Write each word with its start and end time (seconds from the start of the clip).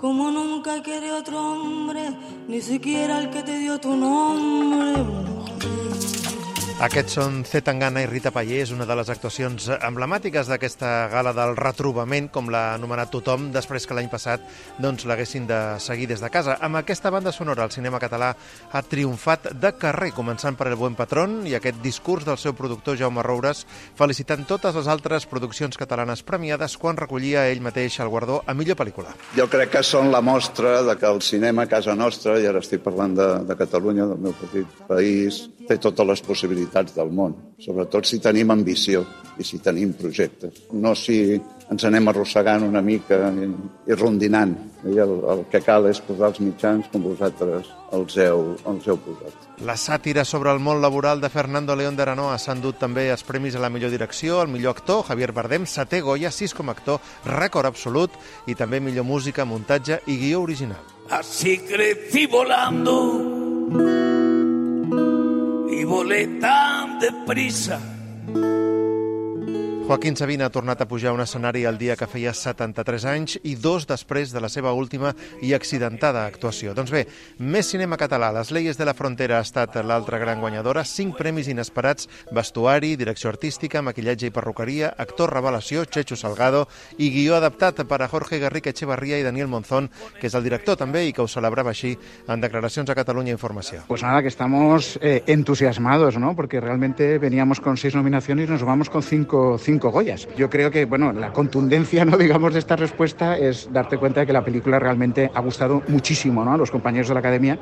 como 0.00 0.30
nunca 0.30 0.82
quiere 0.82 1.12
otro 1.12 1.52
hombre, 1.52 2.10
ni 2.48 2.62
siquiera 2.62 3.18
el 3.18 3.28
que 3.28 3.42
te 3.42 3.58
dio 3.58 3.78
tu 3.78 3.94
nombre. 3.94 4.94
Aquests 6.80 7.12
són 7.18 7.34
C. 7.44 7.60
Tangana 7.60 8.00
i 8.00 8.06
Rita 8.08 8.30
Pallés, 8.32 8.70
una 8.72 8.86
de 8.88 8.94
les 8.96 9.10
actuacions 9.12 9.66
emblemàtiques 9.84 10.48
d'aquesta 10.48 11.10
gala 11.12 11.34
del 11.36 11.50
retrobament, 11.58 12.30
com 12.32 12.46
l'ha 12.48 12.70
anomenat 12.78 13.10
tothom, 13.12 13.50
després 13.52 13.84
que 13.84 13.92
l'any 13.98 14.08
passat 14.08 14.46
doncs, 14.80 15.04
l'haguessin 15.04 15.44
de 15.44 15.58
seguir 15.76 16.06
des 16.08 16.24
de 16.24 16.30
casa. 16.32 16.54
Amb 16.64 16.80
aquesta 16.80 17.12
banda 17.12 17.34
sonora, 17.36 17.66
el 17.68 17.74
cinema 17.74 18.00
català 18.00 18.30
ha 18.72 18.80
triomfat 18.80 19.50
de 19.60 19.74
carrer, 19.76 20.14
començant 20.16 20.56
per 20.56 20.70
El 20.70 20.78
Buen 20.80 20.96
Patrón 20.96 21.42
i 21.44 21.52
aquest 21.58 21.82
discurs 21.84 22.24
del 22.24 22.40
seu 22.40 22.56
productor 22.56 22.96
Jaume 22.96 23.26
Roures, 23.28 23.66
felicitant 24.00 24.48
totes 24.48 24.80
les 24.80 24.88
altres 24.88 25.28
produccions 25.28 25.76
catalanes 25.76 26.24
premiades 26.24 26.78
quan 26.80 26.96
recollia 26.96 27.44
ell 27.52 27.60
mateix 27.60 28.00
el 28.00 28.08
guardó 28.08 28.40
a 28.46 28.56
millor 28.56 28.80
pel·lícula. 28.80 29.12
Jo 29.36 29.50
crec 29.52 29.76
que 29.76 29.84
són 29.84 30.08
la 30.08 30.24
mostra 30.24 30.78
de 30.88 30.96
que 30.96 31.12
el 31.12 31.20
cinema 31.20 31.68
a 31.68 31.74
casa 31.76 31.92
nostra, 31.92 32.40
i 32.40 32.48
ara 32.48 32.64
estic 32.64 32.80
parlant 32.88 33.20
de, 33.20 33.30
de 33.44 33.60
Catalunya, 33.66 34.08
del 34.14 34.28
meu 34.30 34.38
petit 34.40 34.84
país, 34.88 35.44
té 35.70 35.78
totes 35.78 36.06
les 36.06 36.22
possibilitats 36.26 36.96
del 36.96 37.12
món, 37.14 37.36
sobretot 37.62 38.08
si 38.08 38.18
tenim 38.22 38.50
ambició 38.50 39.04
i 39.38 39.46
si 39.46 39.60
tenim 39.62 39.92
projectes. 39.94 40.66
No 40.74 40.96
si 40.98 41.38
ens 41.70 41.84
anem 41.86 42.10
arrossegant 42.10 42.66
una 42.66 42.82
mica 42.82 43.28
i, 43.30 43.46
i 43.86 43.96
rondinant. 43.98 44.56
I 44.90 44.96
el, 44.98 45.12
el 45.30 45.44
que 45.52 45.60
cal 45.62 45.86
és 45.90 46.00
posar 46.02 46.32
els 46.32 46.40
mitjans 46.42 46.88
com 46.90 47.04
vosaltres 47.04 47.68
els 47.94 48.16
heu, 48.24 48.42
els 48.66 48.88
heu 48.88 48.98
posat. 49.04 49.46
La 49.66 49.76
sàtira 49.78 50.24
sobre 50.24 50.50
el 50.50 50.62
món 50.64 50.80
laboral 50.82 51.20
de 51.20 51.30
Fernando 51.30 51.76
León 51.76 51.96
de 51.96 52.06
Aranoa 52.06 52.38
s'ha 52.40 52.56
endut 52.56 52.80
també 52.80 53.06
els 53.12 53.22
premis 53.28 53.54
a 53.54 53.62
la 53.62 53.70
millor 53.70 53.92
direcció, 53.94 54.40
el 54.42 54.50
millor 54.50 54.74
actor, 54.78 55.04
Javier 55.06 55.30
Bardem, 55.36 55.68
setè 55.68 56.00
Goya, 56.02 56.32
sis 56.34 56.56
com 56.56 56.72
a 56.72 56.74
actor, 56.74 56.98
rècord 57.28 57.68
absolut, 57.70 58.16
i 58.50 58.56
també 58.58 58.80
millor 58.80 59.06
música, 59.06 59.46
muntatge 59.46 60.00
i 60.08 60.18
guió 60.18 60.42
original. 60.42 60.80
Así 61.10 61.58
crecí 61.66 62.26
volando 62.30 64.09
volé 65.90 66.38
tan 66.38 67.00
deprisa. 67.00 67.80
Joaquín 69.90 70.14
Sabina 70.14 70.46
ha 70.46 70.54
tornat 70.54 70.78
a 70.80 70.86
pujar 70.86 71.10
a 71.10 71.12
un 71.16 71.20
escenari 71.20 71.64
el 71.66 71.74
dia 71.74 71.96
que 71.98 72.06
feia 72.06 72.30
73 72.30 73.04
anys 73.10 73.32
i 73.42 73.56
dos 73.58 73.88
després 73.90 74.30
de 74.30 74.38
la 74.38 74.46
seva 74.46 74.70
última 74.70 75.10
i 75.42 75.50
accidentada 75.50 76.20
actuació. 76.30 76.76
Doncs 76.78 76.92
bé, 76.94 77.00
més 77.42 77.72
cinema 77.74 77.98
català. 77.98 78.28
Les 78.30 78.52
Leyes 78.54 78.78
de 78.78 78.86
la 78.86 78.94
Frontera 78.94 79.40
ha 79.40 79.42
estat 79.42 79.74
l'altra 79.82 80.20
gran 80.22 80.38
guanyadora. 80.38 80.84
Cinc 80.86 81.16
premis 81.18 81.48
inesperats, 81.50 82.06
vestuari, 82.30 82.92
direcció 82.94 83.32
artística, 83.32 83.82
maquillatge 83.82 84.28
i 84.28 84.30
perruqueria, 84.30 84.92
actor 84.94 85.34
revelació, 85.34 85.82
Checho 85.82 86.14
Salgado 86.14 86.68
i 87.02 87.10
guió 87.10 87.34
adaptat 87.34 87.82
per 87.82 87.98
a 87.98 88.08
Jorge 88.14 88.38
Garriga 88.38 88.70
Echevarría 88.70 89.18
i 89.18 89.26
Daniel 89.26 89.50
Monzón, 89.50 89.90
que 90.20 90.30
és 90.30 90.38
el 90.38 90.46
director 90.46 90.78
també 90.78 91.02
i 91.08 91.12
que 91.12 91.26
ho 91.26 91.26
celebrava 91.26 91.74
així 91.74 91.96
en 92.28 92.46
declaracions 92.46 92.94
a 92.94 92.98
Catalunya 93.00 93.34
Informació. 93.34 93.82
Pues 93.88 94.06
nada, 94.06 94.22
que 94.22 94.30
estamos 94.30 95.00
eh, 95.02 95.24
entusiasmados, 95.26 96.16
¿no? 96.16 96.36
Porque 96.36 96.60
realmente 96.60 97.18
veníamos 97.18 97.58
con 97.58 97.76
seis 97.76 97.96
nominaciones 97.96 98.48
y 98.48 98.52
nos 98.52 98.62
vamos 98.62 98.88
con 98.88 99.02
cinco, 99.02 99.58
cinco 99.58 99.79
Goyas. 99.88 100.28
Yo 100.36 100.50
creo 100.50 100.70
que, 100.70 100.84
bueno, 100.84 101.12
la 101.12 101.32
contundencia, 101.32 102.04
¿no? 102.04 102.16
digamos, 102.18 102.52
de 102.52 102.58
esta 102.58 102.76
respuesta 102.76 103.38
es 103.38 103.72
darte 103.72 103.96
cuenta 103.98 104.20
de 104.20 104.26
que 104.26 104.32
la 104.32 104.44
película 104.44 104.78
realmente 104.78 105.30
ha 105.34 105.40
gustado 105.40 105.82
muchísimo, 105.88 106.44
¿no? 106.44 106.52
A 106.52 106.56
los 106.56 106.70
compañeros 106.70 107.08
de 107.08 107.14
la 107.14 107.20
academia 107.20 107.58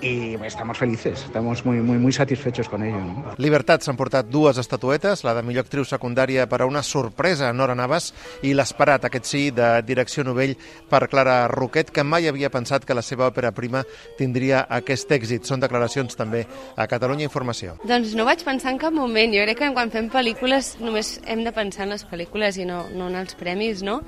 y 0.00 0.34
estamos 0.44 0.78
felices, 0.78 1.24
estamos 1.24 1.64
muy, 1.64 1.78
muy, 1.80 1.98
muy 1.98 2.12
satisfechos 2.12 2.68
con 2.68 2.84
ello. 2.84 2.98
¿no? 2.98 3.34
Libertat 3.36 3.82
s'han 3.82 3.96
portat 3.98 4.28
dues 4.30 4.58
estatuetes, 4.58 5.24
la 5.26 5.34
de 5.34 5.42
millor 5.42 5.66
actriu 5.66 5.84
secundària 5.88 6.46
per 6.48 6.62
a 6.62 6.68
una 6.70 6.82
sorpresa 6.86 7.48
a 7.48 7.52
Nora 7.52 7.74
Navas 7.74 8.12
i 8.46 8.54
l'esperat, 8.54 9.04
aquest 9.08 9.26
sí, 9.26 9.42
de 9.54 9.82
direcció 9.86 10.24
novell 10.24 10.54
per 10.88 11.08
Clara 11.10 11.48
Roquet, 11.50 11.90
que 11.90 12.04
mai 12.06 12.28
havia 12.30 12.50
pensat 12.50 12.86
que 12.86 12.94
la 12.94 13.02
seva 13.02 13.26
òpera 13.28 13.50
prima 13.54 13.82
tindria 14.18 14.64
aquest 14.78 15.10
èxit. 15.12 15.48
Són 15.48 15.60
declaracions 15.60 16.14
també 16.18 16.44
a 16.76 16.86
Catalunya 16.90 17.26
Informació. 17.26 17.76
Doncs 17.88 18.14
no 18.18 18.26
vaig 18.28 18.44
pensar 18.46 18.72
en 18.74 18.78
cap 18.78 18.94
moment. 18.94 19.34
Jo 19.34 19.44
crec 19.48 19.62
que 19.64 19.72
quan 19.74 19.90
fem 19.90 20.10
pel·lícules 20.12 20.76
només 20.82 21.16
hem 21.26 21.42
de 21.44 21.52
pensar 21.58 21.86
en 21.88 21.96
les 21.96 22.06
pel·lícules 22.08 22.60
i 22.62 22.66
no, 22.68 22.84
no 22.94 23.10
en 23.10 23.18
els 23.18 23.36
premis, 23.38 23.82
no? 23.86 24.00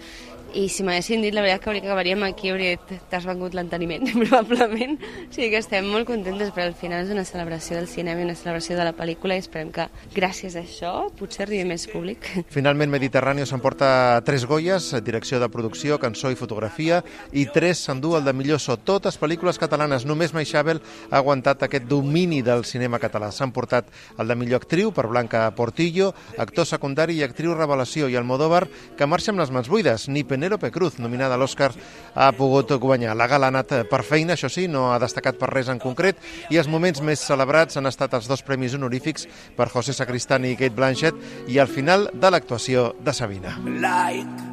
I 0.54 0.68
si 0.68 0.84
m'haguessin 0.86 1.22
dit 1.22 1.34
la 1.34 1.42
veritat 1.44 1.62
que 1.62 1.70
hauria 1.70 1.82
que 1.82 1.88
acabaríem 1.88 2.22
aquí 2.26 2.50
hauria 2.50 2.76
dit 2.76 3.02
t'has 3.10 3.26
vengut 3.26 3.54
l'enteniment 3.54 4.06
probablement. 4.22 4.96
O 4.98 5.32
sigui 5.34 5.50
que 5.52 5.60
estem 5.60 5.86
molt 5.86 6.08
contentes 6.08 6.50
però 6.54 6.66
al 6.68 6.76
final 6.78 7.04
és 7.04 7.12
una 7.14 7.24
celebració 7.28 7.76
del 7.78 7.88
cinema 7.90 8.22
i 8.22 8.26
una 8.26 8.36
celebració 8.38 8.76
de 8.78 8.86
la 8.86 8.94
pel·lícula 8.96 9.36
i 9.36 9.44
esperem 9.44 9.70
que 9.74 9.86
gràcies 10.14 10.56
a 10.56 10.64
això 10.64 10.92
potser 11.18 11.44
arribi 11.46 11.68
més 11.68 11.86
públic. 11.90 12.26
Finalment 12.56 12.90
Mediterrani 12.92 13.46
s'emporta 13.46 14.20
tres 14.26 14.46
Goyes, 14.48 14.90
direcció 15.04 15.40
de 15.40 15.50
producció, 15.52 15.98
cançó 16.02 16.32
i 16.32 16.38
fotografia 16.38 17.02
i 17.32 17.46
tres 17.52 17.84
s'endú 17.86 18.16
el 18.18 18.26
de 18.26 18.34
millor 18.36 18.60
so. 18.62 18.76
Totes 18.76 19.18
pel·lícules 19.20 19.60
catalanes, 19.60 20.06
només 20.08 20.34
Maixabel 20.34 20.82
ha 21.10 21.18
aguantat 21.20 21.66
aquest 21.66 21.86
domini 21.90 22.40
del 22.42 22.64
cinema 22.64 22.98
català. 23.02 23.30
S'han 23.34 23.54
portat 23.54 23.90
el 24.18 24.30
de 24.30 24.38
millor 24.38 24.62
actriu 24.62 24.90
per 24.94 25.06
Blanca 25.10 25.46
Portillo, 25.54 26.12
actor 26.38 26.66
secundari 26.66 27.18
i 27.18 27.24
actriu 27.26 27.54
revelació 27.54 28.08
i 28.08 28.16
Almodóvar 28.18 28.66
que 28.96 29.06
marxa 29.06 29.32
amb 29.34 29.42
les 29.42 29.52
mans 29.54 29.68
buides, 29.70 30.08
ni 30.08 30.24
Penélope 30.40 30.70
Cruz, 30.72 30.96
nominada 30.98 31.36
a 31.36 31.38
l'Oscar, 31.38 31.74
ha 32.16 32.30
pogut 32.32 32.70
guanyar. 32.80 33.12
La 33.12 33.26
gala 33.28 33.50
ha 33.50 33.52
anat 33.52 33.74
per 33.90 34.00
feina, 34.08 34.32
això 34.32 34.48
sí, 34.48 34.64
no 34.72 34.86
ha 34.88 34.98
destacat 34.98 35.36
per 35.36 35.50
res 35.50 35.68
en 35.68 35.76
concret, 35.78 36.16
i 36.48 36.56
els 36.56 36.68
moments 36.72 37.02
més 37.04 37.20
celebrats 37.20 37.76
han 37.76 37.84
estat 37.90 38.14
els 38.16 38.24
dos 38.24 38.40
premis 38.40 38.72
honorífics 38.72 39.26
per 39.58 39.68
José 39.68 39.92
Sacristani 39.92 40.54
i 40.54 40.56
Kate 40.56 40.72
Blanchett 40.72 41.44
i 41.52 41.58
al 41.60 41.68
final 41.68 42.08
de 42.14 42.30
l'actuació 42.32 42.94
de 43.04 43.12
Sabina. 43.12 43.58
Like 43.84 44.48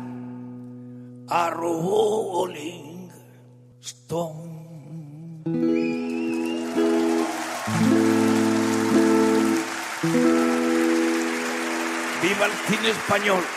a 1.32 1.48
rolling 1.56 3.08
stone. 3.80 4.58
Viva 12.20 12.46
el 12.52 12.60
cine 12.68 12.92
español. 12.92 13.48